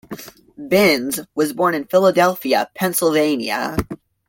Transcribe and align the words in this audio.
Binns 0.67 1.19
was 1.35 1.53
born 1.53 1.75
in 1.75 1.85
Philadelphia, 1.85 2.67
Pennsylvania. 2.73 3.77